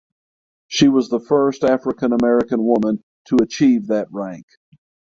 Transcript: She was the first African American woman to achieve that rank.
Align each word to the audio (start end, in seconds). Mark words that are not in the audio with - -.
She 0.67 0.87
was 0.87 1.09
the 1.09 1.19
first 1.19 1.63
African 1.63 2.11
American 2.11 2.65
woman 2.65 3.03
to 3.25 3.35
achieve 3.39 3.85
that 3.89 4.07
rank. 4.09 4.47